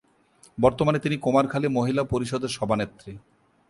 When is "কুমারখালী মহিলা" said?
1.17-2.03